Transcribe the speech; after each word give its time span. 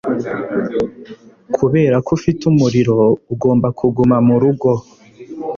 Kubera 1.55 1.95
ko 2.05 2.09
ufite 2.17 2.41
umuriro, 2.51 2.95
ugomba 3.33 3.67
kuguma 3.77 4.15
murugo. 4.27 4.69